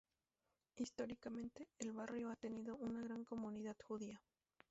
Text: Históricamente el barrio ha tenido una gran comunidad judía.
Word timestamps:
Históricamente 0.77 1.67
el 1.77 1.91
barrio 1.91 2.31
ha 2.31 2.35
tenido 2.35 2.75
una 2.77 3.01
gran 3.03 3.23
comunidad 3.23 3.75
judía. 3.87 4.19